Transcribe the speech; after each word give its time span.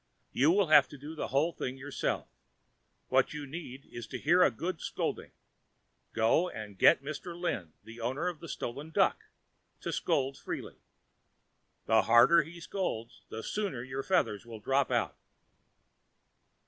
You 0.31 0.49
will 0.49 0.69
have 0.69 0.87
to 0.87 0.97
do 0.97 1.13
the 1.13 1.27
whole 1.27 1.53
thing 1.53 1.77
yourself. 1.77 2.27
What 3.09 3.35
you 3.35 3.45
need 3.45 3.85
is 3.91 4.07
to 4.07 4.17
hear 4.17 4.41
a 4.41 4.49
good 4.49 4.81
scolding. 4.81 5.29
Go 6.11 6.49
and 6.49 6.75
get 6.75 7.03
Mr. 7.03 7.39
Lin, 7.39 7.73
the 7.83 7.99
owner 8.01 8.27
of 8.27 8.39
the 8.39 8.49
stolen 8.49 8.89
duck, 8.89 9.25
to 9.81 9.93
scold 9.93 10.39
freely. 10.39 10.77
The 11.85 12.01
harder 12.01 12.41
he 12.41 12.59
scolds, 12.59 13.21
the 13.29 13.43
sooner 13.43 13.81
will 13.81 13.85
your 13.85 14.01
feathers 14.01 14.43
drop 14.63 14.89
out." 14.89 15.17